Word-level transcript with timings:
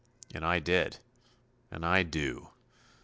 And 0.33 0.43
I 0.43 0.57
did. 0.57 0.97
And 1.69 1.85
I 1.85 2.01
do. 2.01 2.49